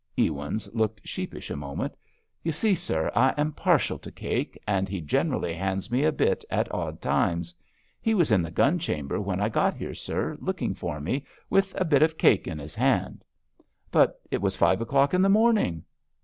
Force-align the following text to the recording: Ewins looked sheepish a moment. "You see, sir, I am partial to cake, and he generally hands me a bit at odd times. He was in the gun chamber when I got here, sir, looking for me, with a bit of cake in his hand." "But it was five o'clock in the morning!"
Ewins 0.17 0.67
looked 0.73 1.07
sheepish 1.07 1.51
a 1.51 1.55
moment. 1.55 1.95
"You 2.41 2.51
see, 2.51 2.73
sir, 2.73 3.11
I 3.15 3.35
am 3.37 3.51
partial 3.53 3.99
to 3.99 4.11
cake, 4.11 4.57
and 4.65 4.89
he 4.89 4.99
generally 4.99 5.53
hands 5.53 5.91
me 5.91 6.03
a 6.05 6.11
bit 6.11 6.43
at 6.49 6.71
odd 6.73 7.03
times. 7.03 7.53
He 8.01 8.15
was 8.15 8.31
in 8.31 8.41
the 8.41 8.49
gun 8.49 8.79
chamber 8.79 9.21
when 9.21 9.39
I 9.39 9.47
got 9.49 9.75
here, 9.75 9.93
sir, 9.93 10.37
looking 10.39 10.73
for 10.73 10.99
me, 10.99 11.23
with 11.51 11.79
a 11.79 11.85
bit 11.85 12.01
of 12.01 12.17
cake 12.17 12.47
in 12.47 12.57
his 12.57 12.73
hand." 12.73 13.23
"But 13.91 14.19
it 14.31 14.41
was 14.41 14.55
five 14.55 14.81
o'clock 14.81 15.13
in 15.13 15.21
the 15.21 15.29
morning!" 15.29 15.83